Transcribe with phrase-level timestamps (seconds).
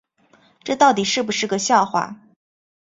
[0.63, 2.17] 这到底是不是个笑话